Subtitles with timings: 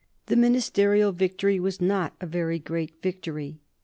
[0.25, 3.59] The ministerial victory was not a very great victory.